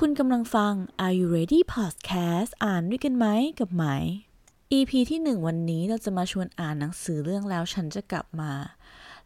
[0.00, 0.72] คุณกำลังฟัง
[1.04, 3.26] Are You Ready Podcast อ่านด้วยกันไหม
[3.58, 3.84] กับไหม
[4.72, 8.52] EP ที่หนึ่งวันนี้เราจะมาชวนอ่านหนังสือเรื่องแล้วฉันจะกลับมา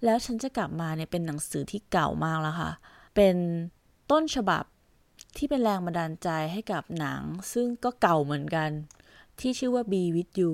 [0.05, 2.71] แล้วฉันจะกลับมาเนี่ยเป็นหนังสือที่เก่ามากแล้วค่ะ
[3.15, 3.37] เป็น
[4.11, 4.65] ต้นฉบับ
[5.37, 8.71] ที่เป็นแรงบันดาลใจให้กับหนัง ซึ่งก็เก่าเหมือนกัน
[9.41, 10.53] ที่ชื่อว่า Be With You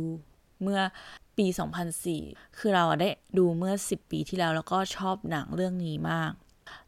[0.63, 0.81] เมื่อ
[1.37, 1.47] ปี
[2.03, 3.09] 2004 คือเราได้
[3.39, 6.33] ดูเมื่อ 10 ปีที่แล้วแล้วก็ชอบหนังเรื่องนี้มาก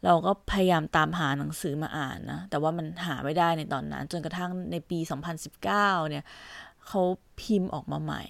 [0.04, 4.98] เราก็พยายามตามหาหนังสือมาอ่านนะ แต่ว่ามันหาไม่ได้ในตอนนั้น จนกระทั่งในปี
[5.48, 6.24] 2019 เนี่ย
[6.86, 7.02] เขา
[7.40, 8.22] พิมพ์ออกมาใหม่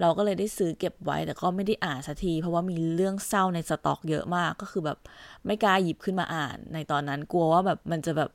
[0.00, 4.98] เราก็เลยได้ซื้อเก็บไว้ แต่ก็ไม่ได้อ่านสักที เพราะว่ามีเรื่องเศร้าในสต็อกเยอะมาก ก็คือแบบ
[5.46, 8.30] ไม่กล้าหยิบขึ้นมาอ่าน ในตอนนั้นกลัวว่าแบบมันจะแบบ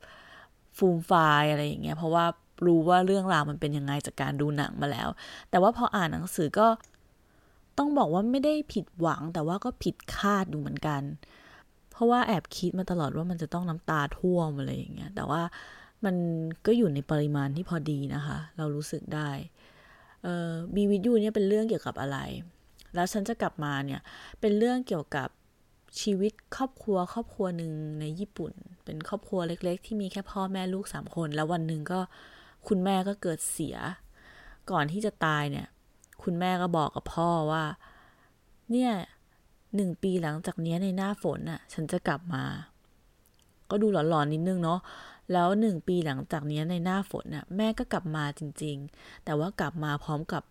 [0.78, 1.12] ฟูมไฟ
[1.50, 2.24] อะไรอย่างเงี้ย เพราะว่า
[2.66, 5.08] รู้ว่าเรื่องราวมันเป็นยังไงจากการดูหนังมาแล้ว
[5.50, 6.68] แต่ว่าพออ่านหนังสือก็
[7.78, 11.02] ต้องบอกว่าไม่ได้ผิดหวัง แต่ว่าก็ผิดคาดดูเหมือนกัน
[11.94, 15.42] เพราะว่าแอบคิดมาตลอดว่ามันจะต้องน้ำตาท่วมอะไรอย่างเงี้ย แต่ว่า
[16.04, 16.16] มัน
[16.66, 19.30] ก็อยู่ในปริมาณที่พอดีนะคะ เรารู้สึกได้
[20.22, 22.18] เอ่อบีวิดยูเนี่ยเป็นเรื่องเกี่ยวกับอะไร
[22.94, 24.00] แล้วฉันจะกลับมาเนี่ย
[24.40, 25.28] เป็นเรื่องเกี่ยวกับ
[26.00, 28.52] ชีวิตครอบครัวครอบครัวหนึ่งในญี่ปุ่น
[28.84, 32.00] เป็นครอบครัวเล็ก ๆ ที่มีแค่พ่อแม่ลูกสามคน แล้ววันหนึ่งก็
[32.68, 33.76] คุณแม่ก็เกิดเสีย
[34.70, 35.66] ก่อนที่จะตายเนี่ย
[36.22, 37.64] คุณแม่ก็บอกกับพ่อว่า
[38.72, 38.92] เนี่ย
[39.76, 42.44] หนึ่งปีหลังจากนี้ในหน้าฝนน่ะ ฉันจะกลับมา
[43.70, 44.80] ก็ดูหลอนๆนิดนึงเนาะ
[45.32, 50.42] แล้วหนึ่งปีหลังจากนี้ในหน้าฝนน่ะ แม่ก็กลับมาจริง ๆ แต่ว่ากลับมาพร้อมกับ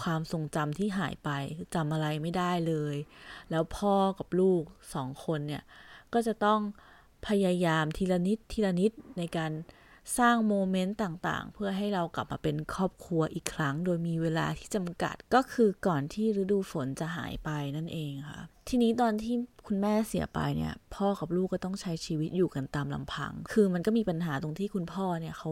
[0.00, 1.30] ความทรงจำที่หายไป
[1.74, 2.96] จำอะไรไม่ได้เลย
[3.50, 4.62] แล้วพ่อกับลูก
[4.94, 5.62] สองคนเนี่ย
[6.12, 6.60] ก็จะต้อง
[7.28, 9.52] พยายามทีละนิดทีละนิดในการ
[10.18, 19.34] สร้างโมเมนต์ต่างๆ เพื่อให้เรากลับมาเป็นครอบครัวอีกครั้ง โดยมีเวลาที่จำกัดก็คือก่อนที่ฤดูฝนจะหายไปนั่นเองค่ะ ทีนี้ตอนที่
[19.66, 25.50] คุณแม่เสียไปเนี่ย พ่อกับลูกก็ต้องใช้ชีวิตอยู่กันตามลำพัง คือมันก็มีปัญหาตรงที่คุณพ่อเนี่ยเขา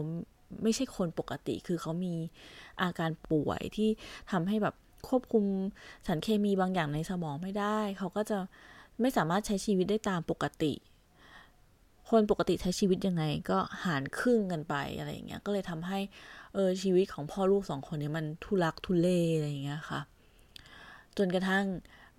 [0.63, 2.13] ไม่ใช่คนปกติ คือเขามี
[2.81, 3.89] อาการป่วยที่
[4.31, 4.75] ทำให้แบบ
[5.09, 5.43] ควบคุม
[6.07, 8.37] สารเคมีบางอย่างในสมองไม่ได้ เขาก็จะ
[9.01, 10.73] ไม่สามารถใช้ชีวิตได้ตามปกติ
[12.09, 15.99] คนปกติใช้ชีวิตยังไงก็หารครึ่งกันไปอะไรอย่างเงี้ยก็เลยทำให้
[16.53, 20.01] เออชีวิตของพ่อลูกสองคนเนี้ยมันทุลักทุเลอะไรอย่างเงี้ยค่ะ
[21.17, 21.65] จนกระทั่ง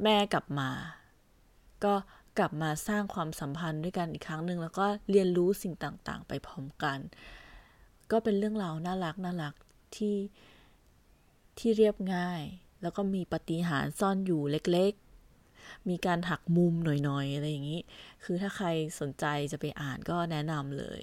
[0.03, 0.71] แม่กลับมา
[1.85, 1.95] ก็
[2.39, 6.99] กลับมาสร้างความสัมพันธ์ด้วยกันอีกครั้งหนึ่งแล้วก็เรียนรู้สิ่งต่างๆ ไปพร้อมกัน
[8.11, 9.55] ก็เป็นเรื่องราวน่ารักน่ารัก
[9.97, 10.17] ที่
[11.59, 12.43] ที่เรียบง่าย
[12.83, 15.08] แล้วก็มีปฏิหารซ่อนอยู่เล็กๆ
[15.89, 17.81] มีการหักมุมหน่อยๆ อะไรอย่างนี้
[18.25, 18.67] คือถ้าใคร
[19.01, 21.03] สนใจจะไปอ่านก็แนะนำเลย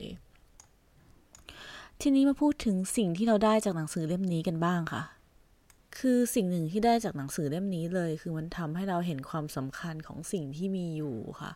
[2.02, 5.03] ทีนี้มาพูดถึงสิ่งที่เราได้จากหนังสือเล่มนี้กันบ้างค่ะ
[5.98, 11.52] คือสิ่งหนึ่งที่ได้จากหนังสือเล่มนี้เลย คือมันทำให้เราเห็นความสำคัญของสิ่งที่มีอยู่ค่ะ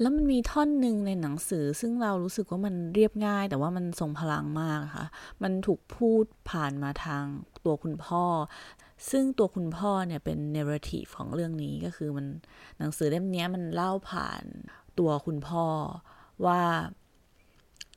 [0.00, 5.06] แล้วมันมีท่อนหนึ่งในหนังสือ ซึ่งเรารู้สึกว่ามันเรียบง่าย แต่ว่ามันทรงพลังมากค่ะ
[5.42, 7.24] มันถูกพูดผ่านมาทาง
[7.64, 8.24] ตัวคุณพ่อ
[9.10, 12.26] ซึ่งตัวคุณพ่อเนี่ยเป็นเนเรทีฟของเรื่องนี้ก็คือมัน
[12.78, 14.42] หนังสือเล่มนี้มันเล่าผ่าน
[14.98, 15.66] ตัวคุณพ่อ
[16.46, 16.62] ว่า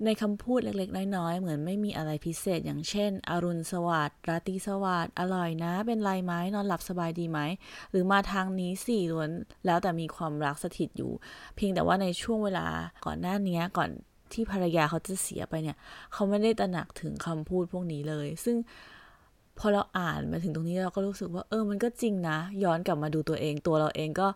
[0.05, 7.39] ในคำพูดเล็กๆ น้อยๆ เหมือนไม่มีอะไรพิเศษ อย่างเช่น อรุณสวัสดิ์ราตรีสวัสดิ์อร่อยนะ เป็นไรไหมนอนหลับสบายดีไหม
[7.91, 9.29] หรือมาทางนี้สี่ล้วน
[9.65, 11.11] แล้วแต่มีความรักสถิตอยู่
[11.55, 12.67] เพียงแต่ว่าในช่วงเวลา
[13.05, 13.89] ก่อนหน้านี้ก่อน
[14.33, 15.77] ที่ภรรยาเขาจะเสียไปเนี่ย
[16.13, 18.55] เขาไม่ได้ตระหนักถึงคำพูดพวกนี้เลย ซึ่ง
[19.61, 24.27] พอเราอ่านมาถึงตรงนี้เราก็รู้สึกว่าเออมันก็จริงนะ ย้อนกลับมาดูตัวเองตัวเราเองก็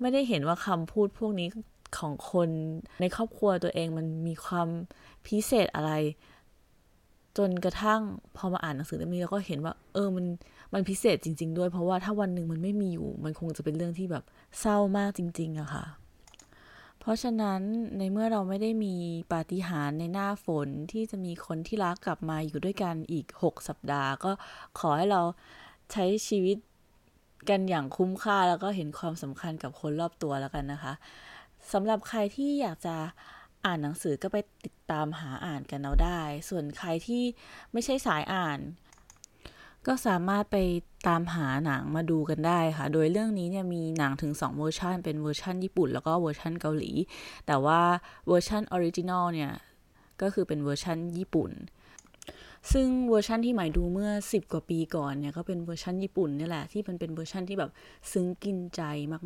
[0.00, 1.48] ไม่ได้เห็นว่าคำพูดพวกนี้
[1.98, 2.48] ของคน
[3.00, 4.68] ในครอบครัวตัวเองมันมีความ
[5.26, 5.92] พิเศษอะไร
[7.38, 8.00] จนกระทั่ง
[8.36, 10.26] พอมาอ่านหนังสือเล่มนี้เราก็เห็นว่า เออมัน
[10.72, 14.24] มันพิเศษจริง ๆ ด้วย เพราะว่าถ้าวันหนึ่งมันไม่มีอยู่ มันคงจะเป็นเรื่องที่แบบ
[14.60, 15.84] เศร้ามากจริง ๆอะค่ะ
[17.04, 17.62] เพราะฉะนั้น
[17.98, 18.96] ในเมื่อเราไม่ได้มี
[19.32, 24.32] ปาฏิหาริย์ในหน้าฝนที่จะมีคนที่รักกลับมาอยู่ด้วยกันอีก 6 สัปดาห์ ก็
[24.78, 25.22] ขอให้เรา
[25.92, 26.56] ใช้ชีวิต
[27.48, 30.92] กันอย่างคุ้มค่าแล้วก็เห็นความสำคัญกับคนรอบตัวแล้วกันนะคะ
[31.72, 32.96] สำหรับใครที่อยากจะ
[33.64, 37.22] อ่านหนังสือก็ไปติดตามหาอ่านกันเอาได้ ส่วนใครที่
[37.72, 38.58] ไม่ใช่สายอ่าน
[39.86, 40.56] ก็สามารถไป
[41.08, 46.90] ตามหาหนังมาดูกันได้ค่ะ โดยเรื่องนี้เนี่ยมีหนังถึง 2 เวอร์ชันเป็นเวอร์ชันญี่ปุ่น แล้วก็เวอร์ชันเกาหลี
[47.46, 47.80] แต่ว่า
[48.28, 49.52] เวอร์ชัน original เนี่ย
[50.22, 51.50] ก็คือเป็นเวอร์ชันญี่ปุ่น
[52.72, 57.70] ซึ่งเวอร์ชันที่ไหมดูเมื่อ 10 กว่าปีก่อนเนี่ยก็เป็นเวอร์ชันญี่ปุ่นนี่แหละที่มันเป็นเวอร์ชันที่แบบ
[58.12, 58.82] ซึ้งกินใจ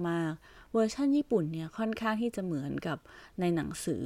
[0.08, 2.98] มากๆ เวอร์ชันญี่ปุ่นเนี่ยค่อนข้างที่จะเหมือนกับ
[3.40, 4.04] ในหนังสือ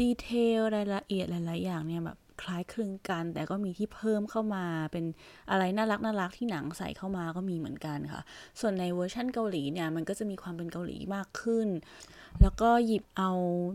[0.00, 5.04] detail รายละเอียดหลายๆอย่างเนี่ยแบบ คล้ายคลึงกัน แต่ก็มีที่เพิ่มเข้ามาเป็น
[5.50, 8.22] อะไรน่ารักน่ารักที่หนังใส่เข้ามาก็มีเหมือนกันค่ะ
[8.60, 11.68] ส่วนในเวอร์ชั่นเกาหลีเนี่ยมันก็จะมีความเป็นเกาหลีมากขึ้น
[12.42, 13.30] แล้วก็หยิบเอา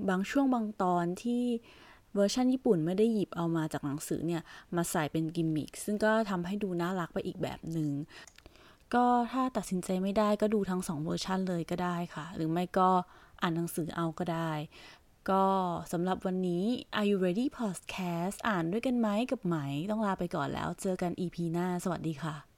[0.09, 1.43] บางช่วงบางตอนที่
[2.15, 4.41] เวอร์ชันญี่ปุ่นไม่ได้หยิบเอามาจากหนังสือเนี่ย
[4.75, 7.89] มาใส่เป็นกิมมิคซึ่งก็ทำให้ดูน่ารักไปอีกแบบหนึ่ง
[8.93, 12.89] ก็ถ้าตัดสินใจไม่ได้ก็ดูทั้งสองเวอร์ชันเลยก็ได้ค่ะ หรือไม่ก็
[13.41, 14.51] อ่านหนังสือเอาก็ได้
[15.29, 15.45] ก็
[15.91, 16.65] สำหรับวันนี้
[16.97, 19.55] Are you ready podcast อ่านด้วยกันไหมกับไหม
[19.91, 22.54] ต้องลาไปก่อนแล้ว เจอกัน EP หน้า สวัสดีค่ะ